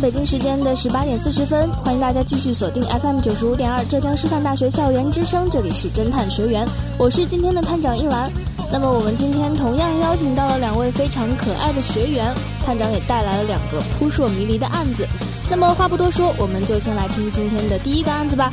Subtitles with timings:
[0.00, 6.64] 北京时间的十八点四十分，欢迎大家继续锁定 FM 九十五点二浙江师范大学校园之声，这里是侦探学员，
[6.96, 8.30] 我是今天的探长一兰。
[8.70, 12.32] 那么我们今天同样邀请到了两位非常可爱的学员，
[12.64, 15.06] 探长也带来了两个扑朔迷离的案子。
[15.50, 18.52] 那么话不多说，我们就先来听今天的第一个案子吧。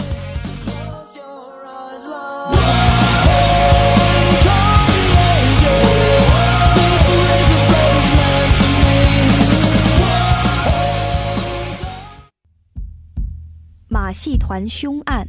[14.06, 15.26] 马戏团凶案。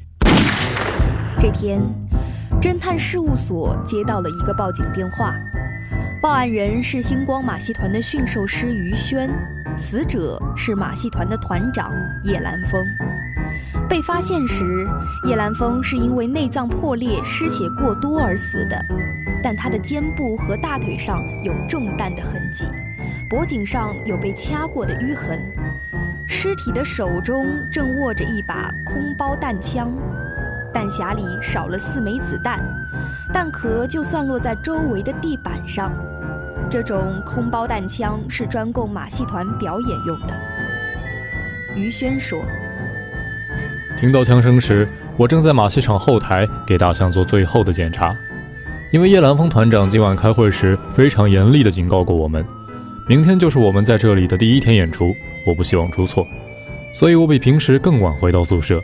[1.41, 1.81] 这天，
[2.61, 5.35] 侦探事务所接到了一个报警电话，
[6.21, 9.31] 报案人是星光马戏团的驯兽师于轩，
[9.79, 11.91] 死者是马戏团的团长
[12.25, 12.85] 叶兰峰。
[13.89, 14.87] 被发现时，
[15.27, 18.79] 叶兰峰是因为内脏破裂、失血过多而死的，
[19.43, 22.67] 但他的肩部和大腿上有中弹的痕迹，
[23.31, 25.41] 脖颈上有被掐过的淤痕。
[26.29, 29.93] 尸体的手中正握着一把空包弹枪，
[30.73, 32.61] 弹匣里少了四枚子弹，
[33.33, 35.93] 弹壳就散落在周围的地板上。
[36.69, 40.35] 这种空包弹枪是专供马戏团表演用的。
[41.77, 42.43] 于轩说
[44.01, 48.15] ：“听到枪声时，我正在马戏场后台给大象做最后的检查，
[48.91, 52.45] 因为叶兰峰团长今晚开会时非常严厉地警告过我们。”
[53.09, 55.15] 明天就是我们在这里的第一天演出，
[55.47, 56.27] 我不希望出错，
[56.93, 58.83] 所以我比平时更晚回到宿舍。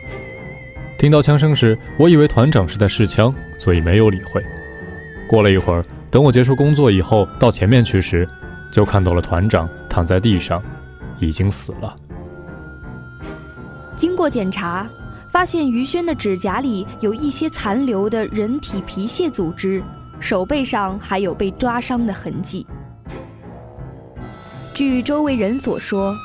[0.97, 4.41] 听到枪声时，我以为团长是在试枪，所以没有理会。
[5.27, 8.25] 过了一会儿，等我结束工作以后到前面去时，
[8.71, 10.63] 就看到了团长躺在地上，
[11.19, 11.93] 已经死了。
[13.97, 14.87] 经过检查，
[15.29, 19.83] 发现于轩的指甲里有一些残留的人体皮屑组织，
[20.21, 22.65] 手背上还有被抓伤的痕迹。
[24.73, 26.17] 据周围人所说，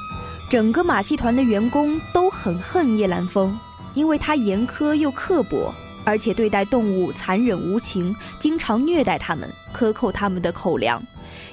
[0.49, 3.55] 整个马戏团的员工都很恨叶兰峰，
[3.93, 11.03] 因为他严苛又刻薄，而且对待动物残忍无情，经常虐待他们，克扣他们的口粮。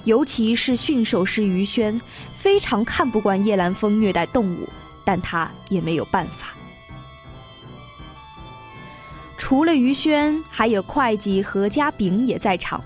[0.05, 1.99] 尤其是驯兽师于轩，
[2.33, 4.69] 非常看不惯叶兰峰虐待动物，
[5.03, 6.53] 但他也没有办法。
[9.37, 12.81] 除了于轩，还有会计何家炳也在场。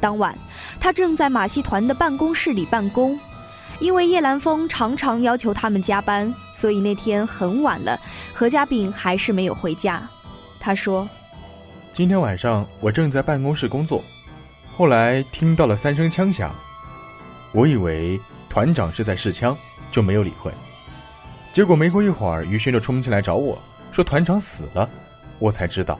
[0.00, 0.36] 当晚，
[0.80, 3.20] 他正在马戏团的办公室里办公。
[3.80, 7.98] 因为叶兰峰常常要求他们加班，所以那天很晚了，
[8.32, 10.00] 何家炳还是没有回家。
[10.60, 11.08] 他说
[11.92, 14.02] ：“今天晚上我正在办公室工作，
[14.76, 16.54] 后来听到了三声枪响，
[17.52, 18.18] 我以为
[18.48, 19.56] 团长是在试枪，
[19.90, 20.52] 就没有理会。
[21.52, 23.58] 结果没过一会儿，于轩就冲进来找我
[23.92, 24.88] 说团长死了，
[25.38, 25.98] 我才知道。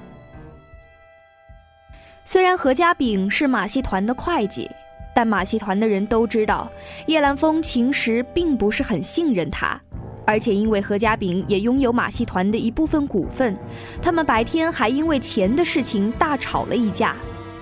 [2.25, 4.71] 虽然何家炳是马戏团的会计。”
[5.15, 6.69] 但马戏团的人都知道，
[7.07, 9.81] 叶兰峰其实并不是很信任他，
[10.27, 13.57] 而且因为何家炳也拥有马戏团的一部分股份，
[14.03, 17.15] 他们白天还因为钱的事情大吵了一架。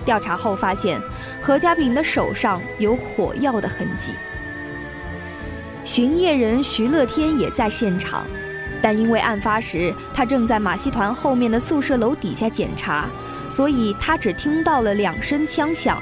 [0.03, 0.99] 调查后发现，
[1.39, 4.11] 何家炳的手上有火药的痕迹。
[5.83, 8.25] 巡夜人徐乐天也在现场，
[8.81, 13.07] 但因为案发时他正在马戏团后面的宿舍楼底下检查，
[13.49, 16.01] 所以他只听到了两声枪响。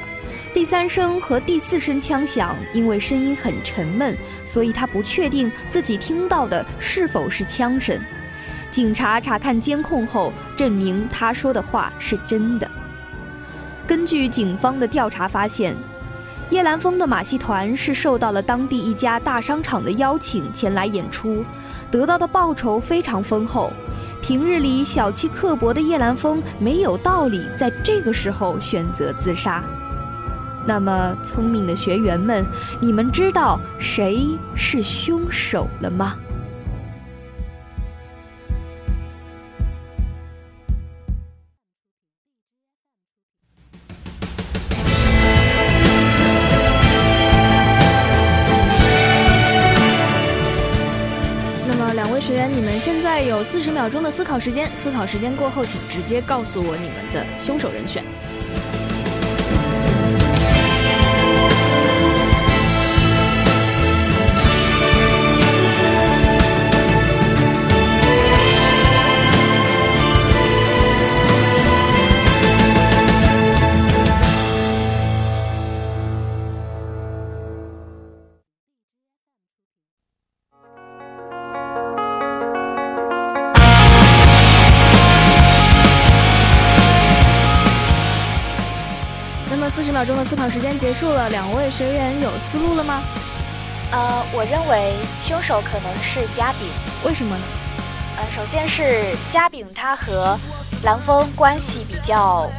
[0.54, 7.98] 第三声和第四声枪响，因为声音很沉闷，所以他不确定自己听到的是否是枪声。
[8.70, 12.70] 警察查看监控后，证明他说的话是真的。
[13.88, 15.74] 根据警方的调查发现，
[16.50, 21.46] 叶兰峰的马戏团是受到了当地一家大商场的邀请前来演出，
[21.90, 23.72] 得到的报酬非常丰厚。
[24.22, 29.64] 平日里小气刻薄的叶兰峰没有道理在这个时候选择自杀。
[30.66, 32.46] 那么聪明的学员们
[32.80, 36.16] 你们知道谁是凶手了吗？
[51.68, 58.04] 那么两位学员你们现在有四十秒钟的思考时间思考时间过后请直接告诉我你们的凶手人选。
[89.72, 93.02] 四十秒钟的思考时间结束了，两位学员有思路了吗？
[93.92, 94.94] 呃，我认为
[95.24, 96.68] 凶手可能是嘉炳，
[97.06, 97.44] 为什么呢？
[98.18, 100.38] 呃，首先是嘉炳他和
[100.84, 102.52] 蓝峰关系比较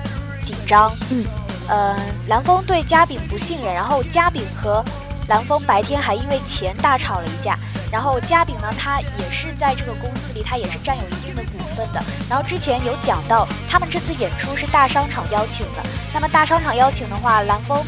[0.42, 1.26] 紧张，嗯，
[1.68, 1.96] 呃，
[2.28, 4.82] 蓝峰对嘉炳不信任，然后嘉炳和
[5.28, 7.58] 蓝峰白天还因为钱大吵了一架。
[7.90, 12.02] 然后嘉炳呢，他也是在这个公司里，他也是占有一定的股份的。
[12.28, 15.82] 然后之前有讲到，他们这次演出是大商场邀请的。
[16.12, 17.82] 那么大商场邀请的话，蓝峰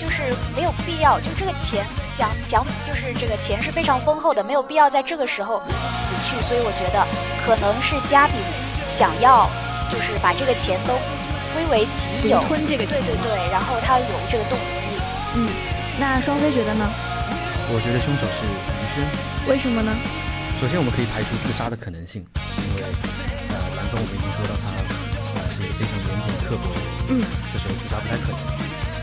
[0.00, 1.84] 就是没有必要，就这个钱
[2.14, 6.40] 奖奖，就是这个钱是非常丰厚的，没有必要在这个时候死去。
[6.46, 7.04] 所以我觉得
[7.44, 8.34] 可能是嘉比
[8.86, 9.50] 想要，
[9.90, 10.94] 就是把这个钱都
[11.52, 13.00] 归为己有，吞这个钱。
[13.02, 14.86] 对对对，然后他有这个动机。
[15.34, 15.48] 嗯，
[15.98, 16.88] 那双飞觉得呢？
[17.72, 19.48] 我觉得凶手是于轩。
[19.48, 19.90] 为什么呢？
[20.60, 22.24] 首先，我们可以排除自杀的可能性，
[22.64, 22.82] 因为
[23.52, 24.72] 呃，蓝峰我们已经说到他
[25.52, 27.22] 是一个非常严谨刻薄的人，嗯，
[27.52, 28.40] 这时候自杀不太可能。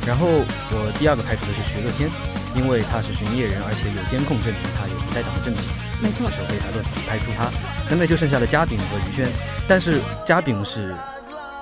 [0.04, 0.26] 然后
[0.74, 2.10] 我第二个排除的是徐乐天，
[2.58, 5.62] 因为他是巡夜人，而且有监控证明他有不在场的证据，
[6.02, 7.54] 没错，这时候可以排除排除他。
[7.88, 9.30] 那么就剩下了嘉炳和于轩，
[9.70, 10.98] 但是嘉炳是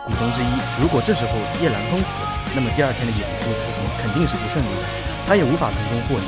[0.07, 3.51] 股东之一，如果这时候叶蓝峰死了，那么第二天的演出
[3.99, 4.83] 肯定是不顺利的，
[5.27, 6.27] 他也无法从中获益。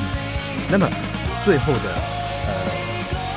[0.70, 0.86] 那么
[1.48, 1.88] 最后的
[2.46, 2.52] 呃。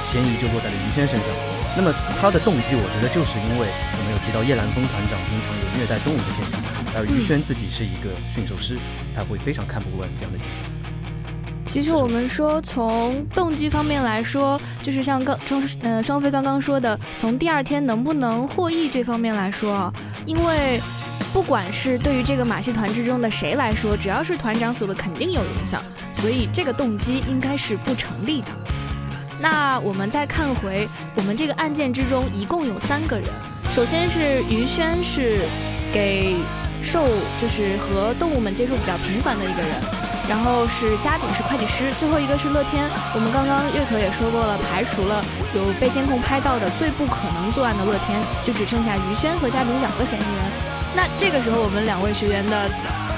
[0.05, 1.54] 嫌疑就落在了于轩身上。
[1.77, 6.61] 那么他的动机，我觉得就是因为我们有提到叶兰峰团长经常有虐待动物的现象，
[6.95, 8.79] 而于轩自己是一个驯兽师，
[9.15, 10.65] 他会非常看不惯这样的现象。
[11.67, 19.93] 其实我们说从动机方面来说，就是像刚双呃双飞刚刚说的，从第二天能不能获益这方面来说啊，
[20.27, 20.81] 因为
[21.33, 25.83] 不管是对于这个马戏团之中的谁来说，只要是团长死了，肯定有影响，
[26.13, 28.49] 所以这个动机应该是不成立的。
[29.45, 33.29] 那我们再看回我们这个案件之中，一共有三个人。
[33.75, 35.41] 首先是于轩，是
[35.93, 36.37] 给
[36.83, 37.05] 兽，
[37.39, 39.71] 就是和动物们接触比较频繁的一个人。
[40.27, 41.93] 然后是嘉炳，是会计师。
[42.01, 42.89] 最后一个是乐天。
[43.15, 45.23] 我们刚刚月可也说过了，排除了
[45.55, 50.41] 有被监控拍到的最不可能作案的乐天，就只剩下于轩和嘉炳两个嫌疑人。
[50.97, 52.71] 那这个时候，我们两位学员的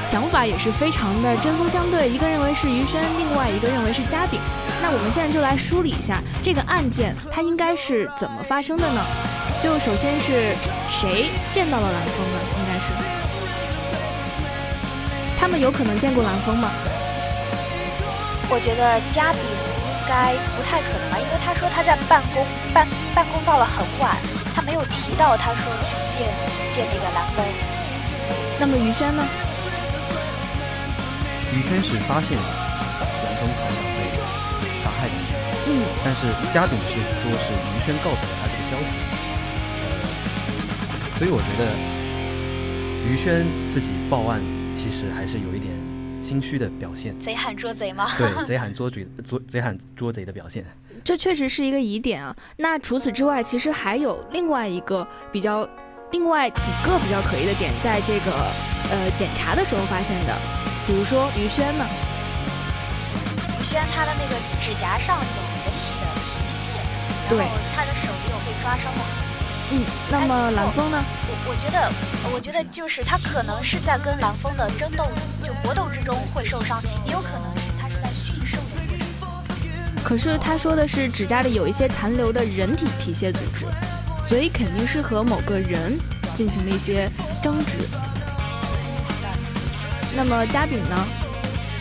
[0.07, 4.41] 想法也是非常的针锋相对，一个认为是于轩，另外一个认为是嘉炳。
[4.81, 9.01] 那我们现在就来梳理一下这个案件，它应该是怎么发生的呢？
[9.61, 10.55] 就首先是
[10.89, 12.39] 谁见到了蓝峰呢？
[12.57, 12.93] 应该是
[15.41, 16.71] 他们有可能见过蓝峰吗？
[18.49, 24.17] 我觉得嘉炳应该不太可能吧，因为他说他在办公办办公到了很晚，
[24.55, 26.31] 他没有提到他说去见
[26.71, 27.45] 见那个蓝峰。
[28.61, 29.25] 那么于轩呢？
[31.57, 35.15] 于轩是发现杨峰团长被杀害的。
[35.69, 38.99] 嗯，但是嘉炳是说是于轩告诉了他这个消息，
[39.83, 41.73] 呃，所以我觉得
[43.11, 44.41] 于轩自己报案
[44.77, 45.73] 其实还是有一点
[46.23, 47.19] 心虚的表现。
[47.19, 48.07] 贼喊捉贼吗？
[48.19, 50.65] 对， 贼喊捉贼，捉贼喊捉贼的表现。
[51.03, 52.37] 这确实是一个疑点啊。
[52.57, 55.69] 那除此之外，其实还有另外一个比较，
[56.13, 58.31] 另外几个比较可疑的点，在这个
[58.91, 60.37] 呃检查的时候发现的，
[60.87, 61.85] 比如说于轩呢？
[63.61, 65.47] 于轩他的那个指甲上有。
[65.67, 66.57] 人体的皮屑，
[67.29, 69.43] 然后，他的手也有被抓伤的痕迹。
[69.73, 69.75] 嗯，
[70.09, 71.05] 那么蓝峰呢？
[71.27, 71.91] 我我觉得，
[72.33, 75.09] 我觉得就是他可能是在跟蓝峰的争斗，
[75.43, 80.05] 就搏斗之中会受伤，也有可能是他是在驯兽的过程中。
[80.05, 83.67] 可是他说的是指甲里有一些残留的人体皮屑组织，
[84.23, 85.99] 所以肯定是和某个人
[86.33, 87.11] 进行了一些
[87.43, 87.79] 争执。
[90.17, 90.97] 那么嘉炳呢？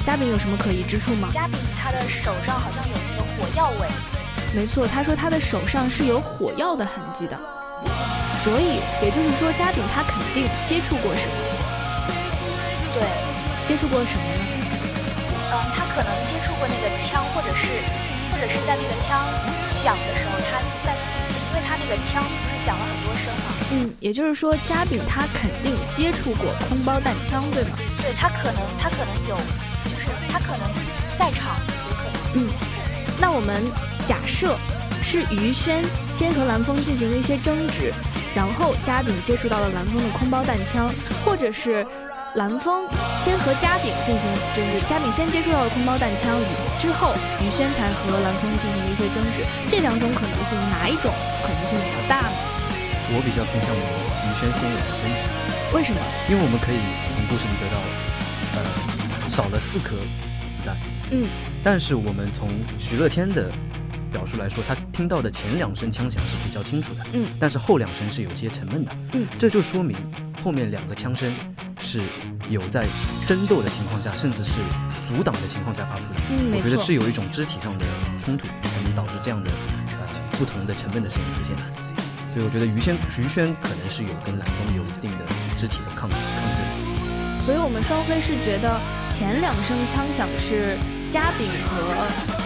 [0.04, 1.30] 嘉炳有什么可疑之处吗？
[1.32, 3.88] 嘉炳他的手上好像有那个火药味。
[4.54, 7.40] 没错，他说他的手上是有火药的痕迹的，
[8.44, 11.34] 所以也就是说，嘉炳他肯定接触过什么？
[12.94, 13.08] 对，
[13.66, 14.44] 接触过什么呢？
[15.52, 17.68] 嗯，他可能接触过那个枪，或者是，
[18.34, 19.24] 或者是在那个枪
[19.72, 23.48] 响的时候，他在附近，因为他那个枪不是响了很多声吗？
[23.72, 27.78] 嗯，也就是说，嘉炳他肯定接触过空包弹枪，对吗？
[28.06, 29.36] 对他可能，他可能有，
[29.90, 30.70] 就是他可能
[31.18, 31.58] 在场，
[31.90, 32.46] 有可能。
[32.46, 32.54] 嗯，
[33.20, 33.66] 那我们。
[34.06, 34.56] 假设
[35.02, 37.92] 是于轩先和蓝风进行了一些争执，
[38.36, 40.94] 然后嘉炳接触到了蓝风的空包弹枪，
[41.26, 41.84] 或者是
[42.36, 42.86] 蓝风
[43.18, 46.38] 先和嘉炳进行，就是嘉炳先接触到了空包弹枪，
[46.78, 49.42] 之后于轩才和蓝风进行了一些争执。
[49.72, 52.38] 这两种可能性，哪一种可能性比较大呢？
[53.10, 55.45] 我比较偏向于于轩先有的争执。
[55.76, 56.00] 为什么？
[56.30, 56.78] 因为我们可以
[57.10, 57.78] 从故事里得到，
[58.56, 59.98] 呃，少了四颗
[60.50, 60.78] 子弹。
[61.12, 61.28] 嗯。
[61.62, 63.52] 但是我们从徐乐天的
[64.10, 69.98] 表述来说，他听到的前两声枪响是比较清楚的，嗯，但是后两声是有些沉闷的，嗯，这就说明
[70.42, 71.36] 后面两个枪声
[71.82, 72.02] 是
[72.50, 72.88] 有在
[73.28, 74.62] 争斗的情况下，甚至是
[75.06, 77.86] 阻挡的情况下发出的，嗯，我觉得是有一种肢体上的
[78.22, 80.08] 冲突，才能导致这样的呃
[80.40, 81.54] 不同的沉闷的声音出现，
[82.36, 85.24] 所以我觉得于轩于轩可能是有跟蓝风有一定的
[85.56, 88.76] 肢体的抗抗争，所以我们双飞是觉得
[89.08, 90.76] 前两声枪响是。
[91.08, 91.80] 嘉炳和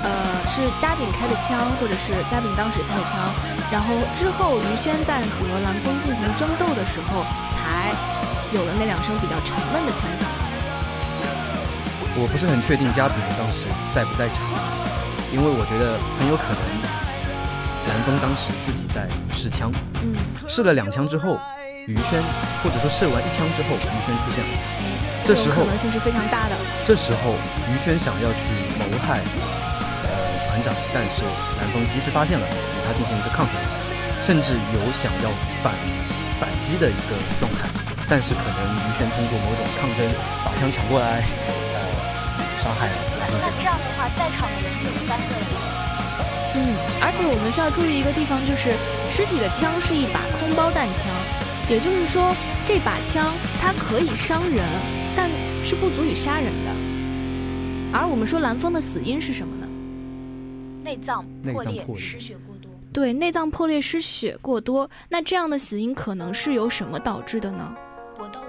[0.03, 3.17] 呃是嘉炳开的枪，或者是嘉炳当时开的枪，
[3.71, 7.89] 然后之后于轩在和蓝风进行争斗的时候，才
[8.53, 10.27] 有了那两声比较沉闷的枪响。
[12.19, 13.65] 我不是很确定嘉炳当时
[13.95, 14.43] 在不在场，
[15.33, 16.61] 因为我觉得很有可能
[17.99, 19.03] 蓝风当时自己在
[19.35, 20.15] 试枪，嗯，
[20.47, 21.37] 试了两枪之后，
[21.85, 22.23] 于轩
[22.63, 24.51] 或者说试完一枪之后，于轩出现了。
[25.25, 26.55] 这时候可能性是非常大的。
[26.87, 27.35] 这时候
[27.67, 28.39] 于轩想要去
[28.79, 29.19] 谋害
[30.07, 31.27] 呃团长，但是
[31.59, 33.53] 南风及时发现了，与他进行一个抗衡，
[34.23, 35.27] 甚至有想要
[35.59, 35.75] 反
[36.39, 37.67] 反击的一个状态，
[38.07, 40.07] 但是可能于轩通过某种抗争
[40.47, 41.19] 把枪抢过来，
[41.75, 41.83] 呃，
[42.63, 42.95] 伤害了。
[43.27, 45.68] 那这样的话，在场的人就有三个人。
[46.59, 48.75] 嗯，而且我们需要注意一个地方，就是
[49.09, 51.07] 尸体的枪是一把空包弹枪，
[51.69, 52.35] 也就是说
[52.65, 54.59] 这把枪它可以伤人。
[55.15, 55.29] 但
[55.65, 56.71] 是不足以杀人的，
[57.91, 59.67] 而我们说蓝风的死因是什么呢？
[60.83, 62.71] 内脏破裂，失血过多。
[62.93, 64.89] 对，内脏破裂，失血过多。
[65.09, 67.73] 那这样的死因可能是由什么导致的呢？
[68.15, 68.47] 搏斗吗？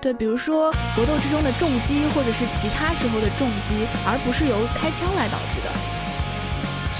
[0.00, 3.74] 对，比如说搏斗之中的重击，或者是其他时候的重击，
[4.06, 5.93] 而不是由开枪来导致的。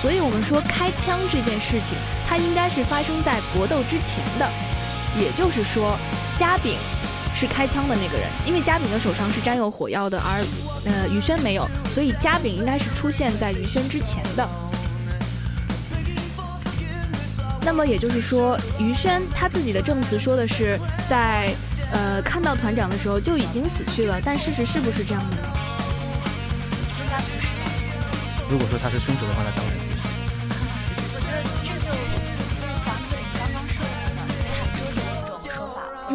[0.05, 1.97] 所以我们说开枪这件事情，
[2.29, 4.47] 它应该是发生在搏斗之前的，
[5.19, 5.97] 也就是说，
[6.37, 6.77] 嘉炳。
[7.37, 10.39] 是开枪的那个人，因为嘉炳的手上是沾有火药的，而
[10.85, 14.49] 呃于轩没有，所以嘉炳应该是出现在于轩之前的。
[17.63, 21.53] 那么也就是说，于轩他自己的证词说的是在
[21.91, 25.43] 呃看到团长的时候就已经死去了，但事实是不是这样的呢？
[28.49, 29.74] 如果说他是凶手的话，那当然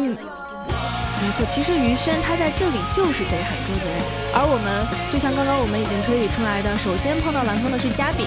[0.04, 0.76] 说法，我觉得有。
[1.20, 3.84] 没错，其实于轩他在这里就是贼喊捉贼，
[4.32, 8.24] 而我们就像刚刚我们已经推理出来的，首先碰到蓝风的是嘉炳，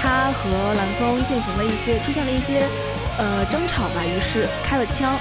[0.00, 2.66] 他和蓝风进行了一些出现了一些
[3.18, 5.14] 呃争吵吧，于是开了枪。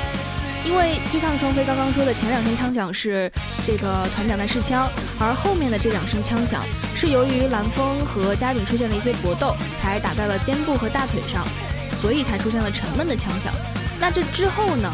[0.63, 3.31] 因为就像双飞刚刚说的，前两声枪响是
[3.65, 4.87] 这个团长在试枪，
[5.19, 6.61] 而后面的这两声枪响
[6.95, 11.43] 是由于蓝风和嘉炳出现了一些搏斗，才打在了肩部和大腿上，
[11.95, 13.51] 所以才出现了沉闷的枪响。
[13.99, 14.91] 那这之后呢，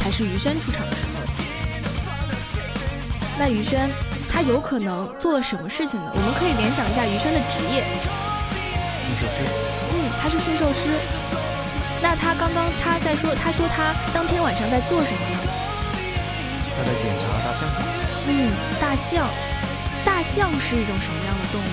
[0.00, 1.10] 才是于轩出场的时候。
[3.38, 3.88] 那于轩，
[4.32, 6.10] 他有可能做了什么事情呢？
[6.12, 7.84] 我们可以联想一下于轩的职业，
[9.04, 9.44] 驯兽师。
[9.92, 10.88] 嗯，他是驯兽师。
[12.02, 15.36] 那他刚刚他在说，他说他当天晚上在做什么呢？
[16.76, 17.68] 他在检查大象。
[18.26, 19.28] 嗯，大象，
[20.04, 21.64] 大象是一种什么样的动物？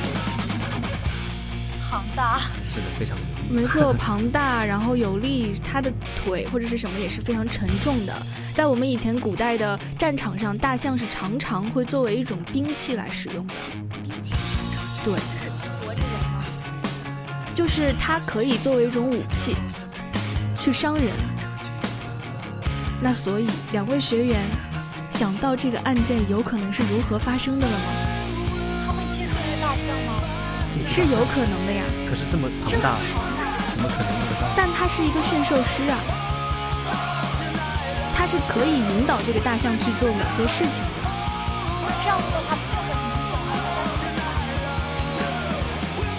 [1.90, 3.50] 庞大，是的，非常有力。
[3.50, 5.90] 没错，庞大，然后有力，它的
[6.28, 8.14] 腿或者是什么也是非常沉重的。
[8.54, 13.54] 在我们以前古代的战场上，大象是常常会作为一种兵器来使用的。
[14.04, 14.36] 兵器，
[15.04, 15.14] 对？
[17.54, 19.56] 就是它可以作为一种武器，
[20.60, 21.06] 去伤人。
[23.02, 24.42] 那所以，两位学员
[25.10, 27.86] 想到这个案件有可能是如何发生的了吗？
[28.86, 30.22] 他会接触那个大象吗？
[30.86, 32.98] 是有可能的呀，可是这么庞大，
[33.78, 34.48] 怎么可能用得到？
[34.58, 36.00] 但他是一个驯兽师啊，
[38.16, 41.06] 他是可以引导这个大象去做某些事情的。
[42.02, 43.54] 这样子的话不就很明显吗？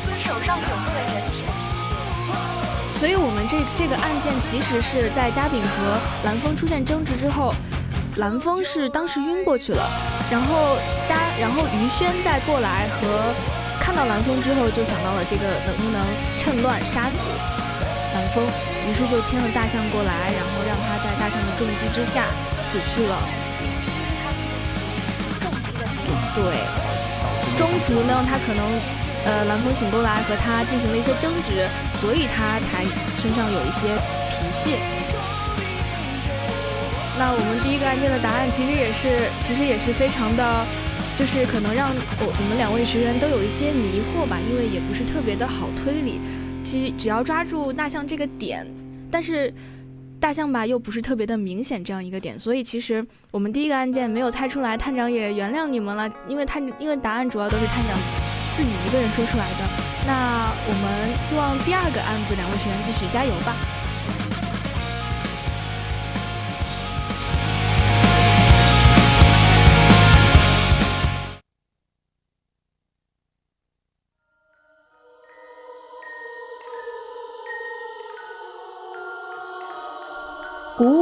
[0.06, 3.00] 他手上有那个人体的皮屑。
[3.00, 7.52] 所以我们这这个案件其实是在嘉炳和蓝峰出现争执之后，
[8.16, 9.82] 蓝峰是当时晕过去了，
[10.30, 13.34] 然后嘉然后于轩再过来和。
[13.98, 16.06] 到蓝风之后，就想到了这个能不能
[16.38, 17.18] 趁乱杀死
[18.14, 18.46] 蓝风，
[18.86, 22.26] 于是就牵了大象过来，然后让他在大象的重击之下
[22.64, 23.18] 死去了。
[25.40, 25.84] 重击的
[26.36, 26.62] 对，
[27.58, 28.62] 中途呢，他可能
[29.24, 31.66] 呃蓝风醒过来和他进行了一些争执，
[31.98, 32.86] 所以他才
[33.18, 33.88] 身上有一些
[34.30, 34.78] 皮屑。
[37.18, 40.64] 那我们第一个案件的答案其实也是，其实也是非常的，
[41.18, 46.20] 就是可能让我我们两位学员都有一些迷惑吧，因为也不是特别的好推理。
[46.62, 48.64] 其实只要抓住大象这个点，
[49.10, 49.52] 但是
[50.20, 57.98] 大象吧又不是特别的明显这样一个点，所以其实我们第一个案件没有猜出来，探长也原谅你们了，因为探因为答案主要都是探长
[58.54, 59.66] 自己一个人说出来的。
[60.06, 63.56] 那我们希望第二个案子两位学员继续加油吧。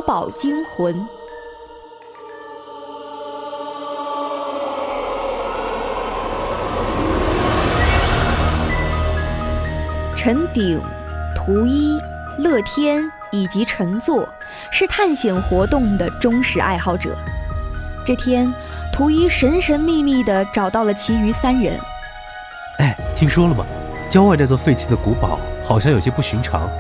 [0.06, 1.04] 宝惊魂。
[10.14, 10.80] 陈鼎、
[11.34, 11.98] 图一、
[12.38, 14.28] 乐天以及陈作
[14.70, 17.16] 是探险活动的忠实爱好者。
[18.06, 18.52] 这天，
[18.92, 21.76] 图一神神秘秘地找到了其余三人。
[22.78, 23.66] 哎，听说了吗？
[24.08, 26.70] 郊外那座废弃的古堡好像有些不寻常。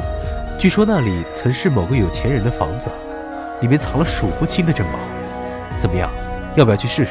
[0.56, 2.88] 据说那里曾是某个有钱人的房子，
[3.60, 4.98] 里面藏了数不清的珍宝。
[5.78, 6.10] 怎么样，
[6.56, 7.10] 要不要去试试？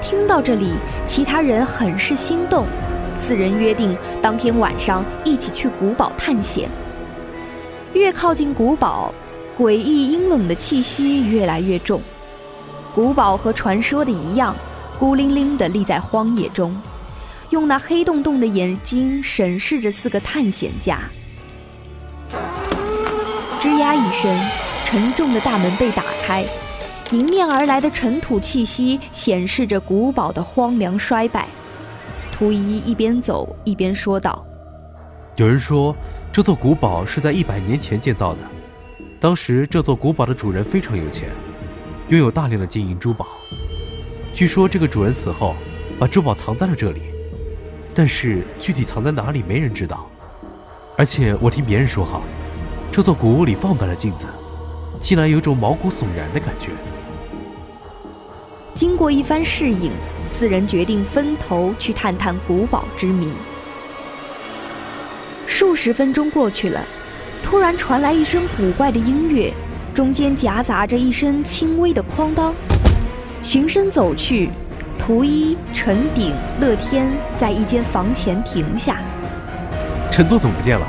[0.00, 0.72] 听到这里，
[1.06, 2.66] 其他人很是心动，
[3.14, 6.68] 四人约定当天晚上一起去古堡探险。
[7.92, 9.12] 越靠近古堡，
[9.56, 12.00] 诡异阴冷的气息越来越重。
[12.92, 14.54] 古堡和传说的一样，
[14.98, 16.76] 孤零零地立在荒野中，
[17.50, 20.98] 用那黑洞洞的眼睛审视着四个探险家。
[23.80, 24.38] 呀一声，
[24.84, 26.44] 沉重的大门被打开，
[27.12, 31.46] 迎面而来的尘土气息显示着古堡的荒凉衰败。
[32.30, 34.44] 图一一边走一边说道
[35.36, 35.96] ：“有人说，
[36.30, 38.38] 这座古堡是在一百年前建造的。
[39.18, 41.30] 当时这座古堡的主人非常有钱，
[42.08, 43.26] 拥有大量的金银珠宝。
[44.34, 45.56] 据说这个主人死后，
[45.98, 47.00] 把珠宝藏在了这里，
[47.94, 50.06] 但是具体藏在哪里没人知道。
[50.98, 52.20] 而且我听别人说哈。”
[53.00, 54.26] 这座古屋里放满了镜子，
[55.00, 56.68] 竟然有种毛骨悚然的感觉。
[58.74, 59.90] 经过一番适应，
[60.26, 63.32] 四人决定分头去探探古堡之谜。
[65.46, 66.84] 数十分钟过去了，
[67.42, 69.50] 突然传来一声古怪的音乐，
[69.94, 72.54] 中间夹杂着一声轻微的哐当。
[73.40, 74.50] 循声走去，
[74.98, 78.98] 图一、陈鼎、乐天在一间房前停下。
[80.10, 80.86] 陈座怎么不见了？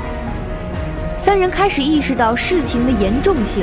[1.24, 3.62] 三人开始意识到事情的严重性。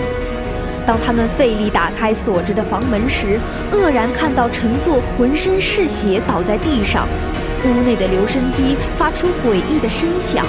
[0.88, 3.38] 当他们费力打开锁着的房门时，
[3.70, 7.06] 愕然看到陈作浑身是血倒在地上，
[7.66, 10.46] 屋内的留声机发出诡异的声响。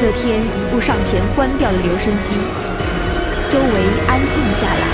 [0.00, 2.34] 乐天一步上前关掉了留声机，
[3.50, 3.74] 周围
[4.06, 4.86] 安静下来。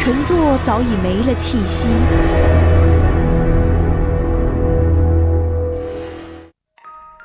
[0.00, 1.86] 陈作早已没了气息。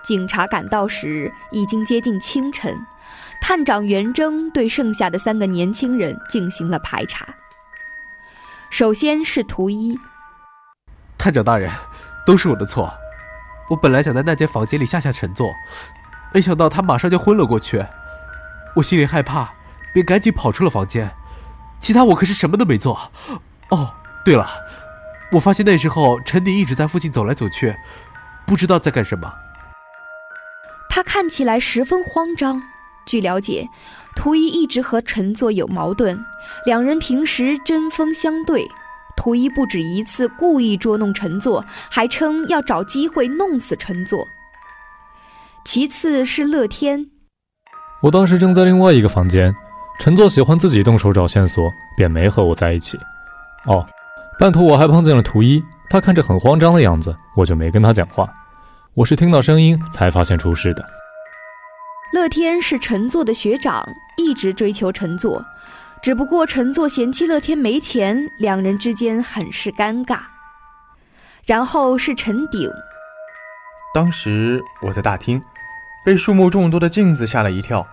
[0.04, 2.78] 警察赶到时，已经接近清晨。
[3.48, 7.28] 探长袁征对剩下的三个年轻人进行了排查。
[8.72, 10.00] 首先是图一，
[11.16, 11.72] 探长大人，
[12.26, 12.92] 都是我的错。
[13.70, 15.54] 我本来想在那间房间里下下陈坐，
[16.34, 17.86] 没想到他马上就昏了过去。
[18.76, 19.54] 我心里害怕，
[19.94, 21.12] 便赶紧跑出了房间。
[21.80, 23.12] 其他我可是什么都没做。
[23.70, 23.94] 哦，
[24.26, 24.50] 对了，
[25.32, 27.76] 我发现那时候陈鼎一直在附近走来走去，
[28.48, 29.32] 不知道在干什么。
[30.90, 32.64] 他看起来十分慌张。
[33.06, 33.68] 据了解，
[34.16, 36.20] 图一一直和陈作有矛盾，
[36.66, 38.66] 两人平时针锋相对。
[39.18, 44.28] 图一不止一次故意捉弄陈作，还称要找机会弄死陈作。
[45.64, 47.10] 其次是乐天，
[48.02, 49.54] 我当时正在另外一个房间，
[50.00, 53.00] 陈作喜欢自己动手找线索，便没和我在一起。
[53.66, 53.84] 哦，
[54.38, 58.32] 半途我还碰见了图一，他看着很慌张的样子，我就没跟他讲话。
[58.94, 60.86] 我是听到声音才发现出事的。
[62.16, 65.46] 乐天是陈作的学长，一直追求陈作，
[66.02, 70.20] 只不过陈作嫌弃乐天没钱，两人之间很是尴尬。
[71.46, 72.72] 然后是陈鼎，
[73.94, 75.44] 当时我在大厅，
[76.06, 77.86] 被数目众多的镜子吓了一跳，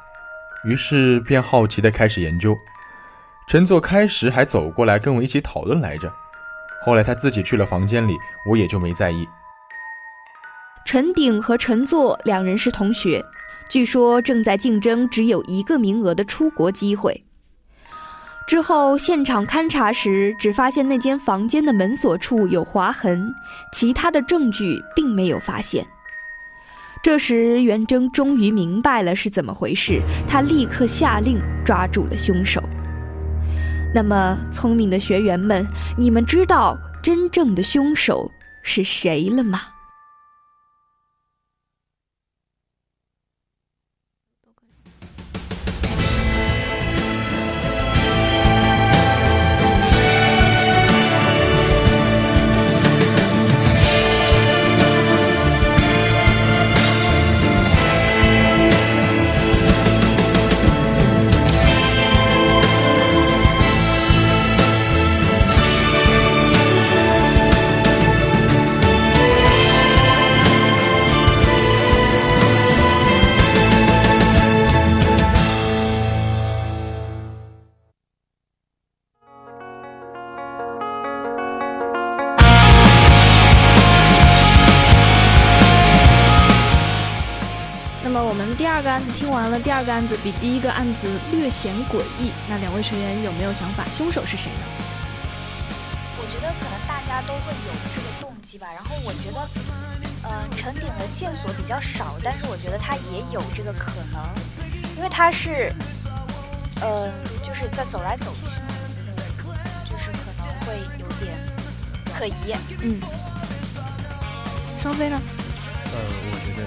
[0.63, 2.57] 于是便好奇的开始研究。
[3.49, 6.15] 陈作开始还走过来跟我一起讨论来着，
[6.85, 8.17] 后来他自己去了房间里，
[8.49, 9.29] 我也就没在意。
[10.85, 13.21] 陈鼎和陈作两人是同学。
[13.73, 17.25] 据说正在竞争只有一个名额的出国机会。
[18.47, 23.33] 之后现场勘查时，只发现那间房间的门锁处有划痕，
[23.73, 25.87] 其他的证据并没有发现。
[27.03, 32.63] 这时，元征终于明白了是怎么回事，他立刻下令抓住了凶手。
[33.95, 38.31] 那么，聪明的学员们，你们知道真正的凶手
[38.63, 39.63] 是谁了吗？
[88.05, 92.33] 那么我们第二个案子听完了，第二个案子比第一个案子略显诡异。
[92.49, 93.85] 那两位学员有没有想法？
[93.88, 94.67] 凶手是谁呢？
[96.19, 98.67] 我觉得可能大家都会有这个动机吧。
[98.75, 99.49] 然后我觉得，
[100.25, 104.29] 嗯、陈鼎的线索比较少，但是我觉得他也有这个可能，
[104.97, 105.73] 因为他是，
[106.81, 107.09] 呃、
[107.47, 109.55] 就是在走来走去嘛，我觉得
[109.88, 111.38] 就是可能会有点
[112.12, 112.53] 可疑。
[112.81, 113.01] 嗯，
[114.81, 115.21] 双飞呢？
[115.95, 115.99] 呃，
[116.33, 116.67] 我觉得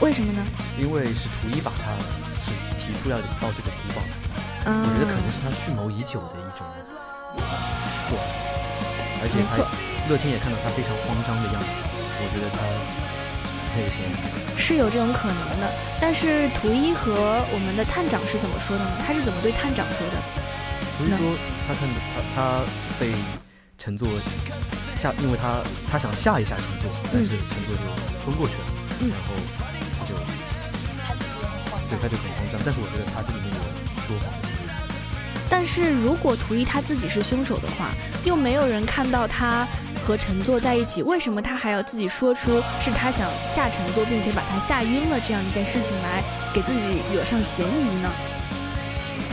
[0.00, 0.42] 为什么呢？
[0.80, 1.92] 因为是图一把他
[2.40, 4.16] 是提出要到这个古堡来，
[4.64, 6.64] 嗯，我觉得可能是他蓄谋已久的一种
[7.36, 7.44] 呃
[8.08, 8.24] 做法，
[9.20, 9.60] 而且他
[10.08, 11.68] 乐天也看到他非常慌张的样子，
[12.16, 12.64] 我觉得他
[13.76, 14.12] 很有嫌疑。
[14.56, 15.68] 是有这种可能的。
[16.00, 17.12] 但是图一和
[17.52, 18.90] 我们的探长是怎么说的呢？
[19.06, 20.16] 他是怎么对探长说的？
[20.96, 21.36] 图一说
[21.68, 22.64] 他看他他
[22.98, 23.12] 被
[23.76, 24.08] 乘坐
[24.96, 25.60] 下，因为他
[25.92, 27.84] 他想吓一下乘坐，但是乘坐就
[28.24, 28.64] 昏过去了，
[29.00, 29.36] 嗯然后
[31.90, 33.60] 对他就很慌张，但是我觉得他这里面有
[34.06, 34.70] 说谎的嫌疑。
[35.50, 37.90] 但是如果图一他自己是凶手的话，
[38.24, 39.66] 又没有人看到他
[40.06, 46.22] 和陈坐在一起，为什么他还要自己说出是他想吓陈坐，并且把他吓晕了这样一件事情来
[46.54, 48.08] 给自己惹上嫌疑呢？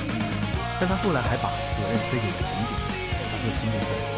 [0.09, 0.19] 嗯，
[0.79, 2.73] 但他后来还把责任推给了陈鼎，
[3.29, 4.16] 他说陈鼎在走来走去。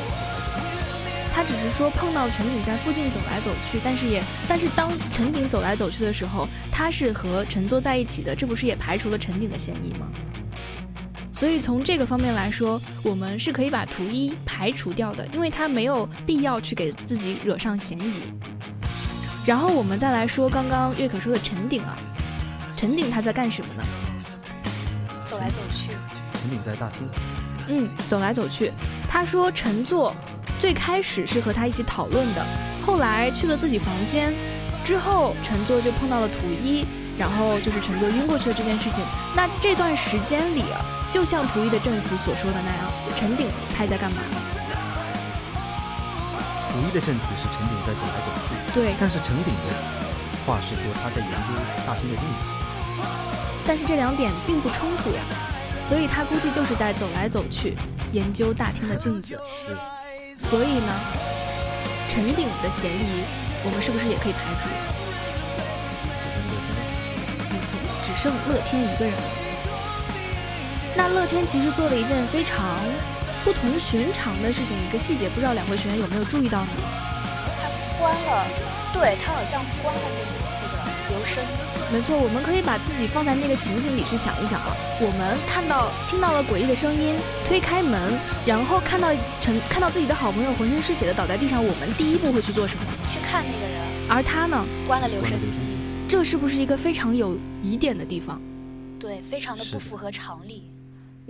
[1.39, 10.07] 他只是说碰到陈鼎在附近走来走去，但是也但是当陈鼎走来走去的时候，他是和陈坐在一起的，这不是也排除了陈鼎的嫌疑吗？
[11.31, 18.15] 所以从这个方面来说，我们是可以把图一排除掉的，因为他没有必要去给自己惹上嫌疑。
[19.45, 21.97] 然后我们再来说刚刚月可说的陈鼎啊，
[22.75, 23.83] 陈鼎他在干什么呢？
[25.25, 25.91] 走来走去，
[26.33, 27.07] 陈鼎在大厅，
[27.69, 28.73] 嗯，走来走去。
[29.07, 30.13] 他说陈坐
[30.59, 32.45] 最开始是和他一起讨论的，
[32.85, 34.33] 后来去了自己房间，
[34.83, 36.85] 之后陈坐就碰到了图一，
[37.17, 39.01] 然后就是陈坐晕过去的这件事情。
[39.33, 44.21] 那这段时间里啊，就像图一的证词所说的那样，陈顶他在干嘛？
[46.71, 49.73] 图一的证词是陈顶在走来走去，对，但是陈顶的
[50.45, 51.49] 话是说他在研究
[51.87, 52.45] 大厅的镜子。
[53.65, 55.21] 但是这两点并不冲突呀，
[55.81, 57.77] 所以他估计就是在走来走去，
[58.11, 59.39] 研究大厅的镜子。
[59.65, 59.77] 是，
[60.39, 60.91] 所以呢，
[62.07, 63.23] 陈顶的嫌疑，
[63.63, 64.67] 我们是不是也可以排除？
[66.23, 66.71] 只剩乐天。
[67.51, 69.21] 没错，只剩乐天一个人了。
[70.95, 72.79] 那乐天其实做了一件非常
[73.43, 76.71] 不同寻常的事情，一个细节，不知道两位学员有没有注意到呢？
[77.61, 78.47] 他关了，
[78.91, 80.48] 对他好像关了那个
[81.19, 81.79] 那个留声机。
[81.91, 84.75] 没错，我们可以把自己放在那个情景里去想一想啊。
[85.01, 89.09] 我们看到听到了诡异的声音，推开门，然后看到
[89.41, 92.83] 陈看到自己的好朋友浑身是血的倒在地上，我们第一步会去做什么？
[93.09, 95.61] 去看那个人，而他呢，关了留声机，
[96.07, 98.39] 这是不是一个非常有疑点的地方？
[98.99, 100.71] 对，非常的不符合常理。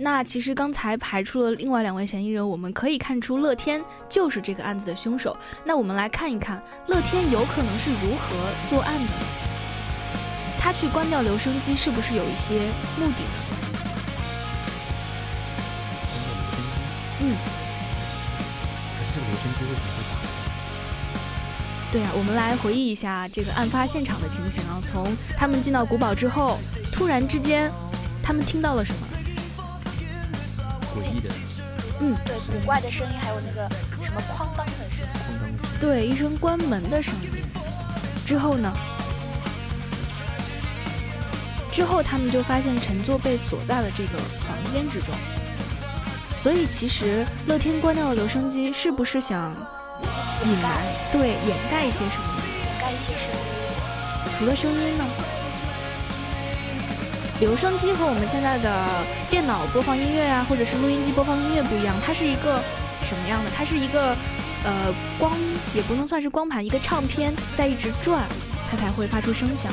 [0.02, 5.36] 那其实刚才排除了另外两位嫌疑人，我们可以看出乐天就是这个案子的凶手。
[5.62, 8.34] 那我们来看一看乐天有可能是如何
[8.66, 9.10] 作案的呢？
[10.62, 12.68] 他去关掉留声机是不是有一些
[12.98, 13.32] 目的呢？
[17.22, 17.34] 嗯，
[18.96, 20.22] 可是这个留声机为什么会打开？
[21.90, 24.78] 对啊，我们来回忆一下这个案发现场的情形啊。
[24.84, 26.58] 从他们进到古堡之后，
[26.92, 27.72] 突然之间，
[28.22, 29.08] 他们听到了什么？
[30.94, 31.30] 诡异的
[32.00, 33.68] 嗯，对，古怪的声音，还有那个
[34.04, 35.10] 什么哐当的声音。
[35.14, 35.58] 哐当的声音。
[35.80, 37.30] 对，一声关门的声音。
[38.26, 38.72] 之后呢？
[41.72, 45.14] 之后他们就发现陈坐被锁在了这个房间之中。
[46.38, 49.50] 所以其实乐天关掉了留声机，是不是想
[50.44, 50.80] 隐瞒？
[51.12, 52.42] 对，掩盖一些什么？
[52.64, 53.40] 掩盖一些声音。
[54.38, 55.04] 除了声音呢？
[57.40, 58.86] 留声机和我们现在的
[59.30, 62.62] 电脑播放音乐啊，或者是录音机播放音乐不一样，它是一个
[63.02, 63.50] 什么样的？
[63.54, 64.16] 它是一个
[64.64, 65.38] 呃光，
[65.74, 68.26] 也不能算是光盘，一个唱片在一直转，
[68.70, 69.70] 它才会发出声响。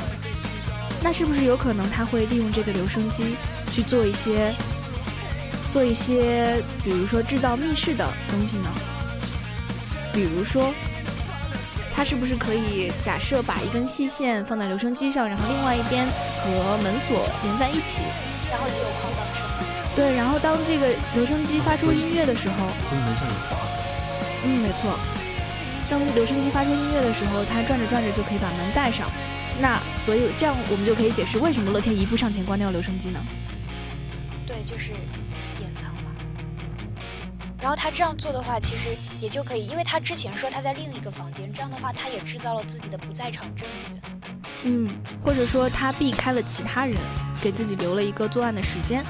[1.02, 3.36] 那是不是有可能他会利用这个留声机
[3.72, 4.54] 去做一些
[5.70, 8.70] 做一些，比如说制造密室的东西呢？
[10.12, 10.72] 比如说。
[11.98, 18.04] 他是不是可以假设把一根细线放在留声机上，然后另外一边和门锁连在一起，
[18.48, 19.42] 然后就有哐当声？
[19.96, 22.54] 对，然后当这个留声机发出音乐的时候，
[22.88, 23.68] 所以门上有划痕。
[24.44, 24.96] 嗯，没错。
[25.90, 29.08] 当留声机发出音乐的时候，它转着转着就可以把门带上。
[29.60, 33.20] 那所以这样我们就可以解释为什么乐天一步上前关掉留声机呢？
[34.46, 34.92] 对，就是
[35.60, 36.12] 掩藏嘛。
[37.60, 44.00] 然后他这样做的话，其实也就可以，因为他之前说他在另一个房间，这样的话他也制造了自己的不在场证据。
[44.64, 44.88] 嗯，
[45.22, 46.96] 或者说他避开了其他人，
[47.42, 49.04] 给自己留了一个作案的时间。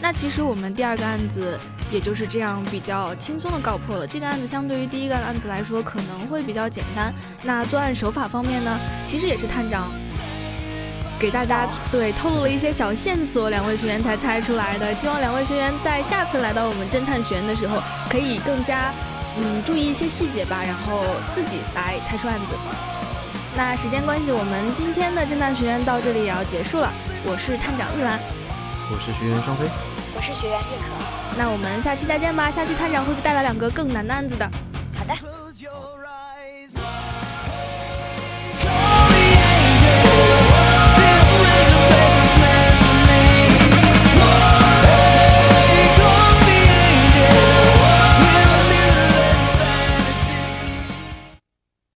[0.00, 1.58] 那其实我们第二个案子
[1.90, 4.06] 也就是这样比较轻松的告破了。
[4.06, 7.12] 这个案子相对于第一个案子来说可能会比较简单。
[7.42, 9.90] 那作案手法方面呢，其实也是探长。
[11.18, 14.92] 给大家对透露了一些小线索，两位学员才猜出来的。
[14.92, 18.92] 希望两位学员在下次来到我们侦探学院的时候，可以更加
[19.38, 22.52] 嗯注意一些细节吧，然后自己来猜出案子。
[23.56, 26.92] 那时间关系，我们今天的侦探学院到这里也要结束了。
[27.24, 28.20] 我是探长一兰，
[28.88, 29.66] 我是学员双飞，
[30.14, 31.36] 我是学员月可。
[31.36, 34.48] 那我们下期再见吧，下期探长会带来两个更难的案子的。